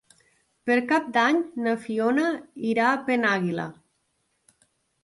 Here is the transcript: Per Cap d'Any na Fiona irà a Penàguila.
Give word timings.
Per 0.69 0.77
Cap 0.91 1.11
d'Any 1.17 1.41
na 1.67 1.75
Fiona 1.85 2.27
irà 2.73 2.89
a 2.95 2.99
Penàguila. 3.11 3.69